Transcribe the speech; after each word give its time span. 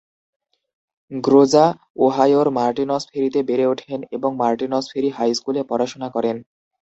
গ্রোজা 1.11 1.65
ওহাইওর 1.97 2.47
Martin's 2.51 3.03
ফেরিতে 3.11 3.39
বেড়ে 3.49 3.65
ওঠেন 3.67 3.99
এবং 4.11 4.31
মার্টিনস 4.37 4.85
ফেরি 4.91 5.09
হাই 5.09 5.31
স্কুলে 5.33 5.61
পড়াশোনা 5.69 6.07
করেন। 6.15 6.37